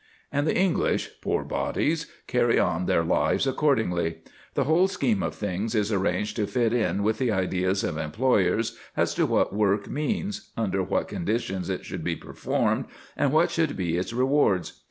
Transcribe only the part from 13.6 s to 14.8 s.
be its rewards.